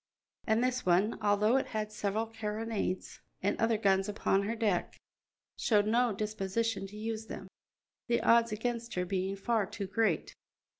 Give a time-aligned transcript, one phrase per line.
[0.47, 4.97] And this one, although it had several carronades and other guns upon her deck,
[5.59, 7.47] showed no disposition to use them,
[8.07, 10.33] the odds against her being far too great.